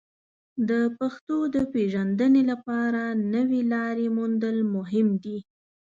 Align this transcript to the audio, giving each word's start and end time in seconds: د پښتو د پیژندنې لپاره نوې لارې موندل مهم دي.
د 0.69 0.71
پښتو 0.97 1.37
د 1.55 1.57
پیژندنې 1.73 2.41
لپاره 2.51 3.01
نوې 3.33 3.61
لارې 3.73 4.07
موندل 4.17 4.57
مهم 4.75 5.07
دي. 5.23 5.37